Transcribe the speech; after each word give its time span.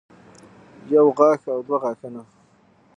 يو 0.93 1.05
غاښ 1.17 1.41
او 1.53 1.59
دوه 1.67 1.77
غاښونه 1.83 2.21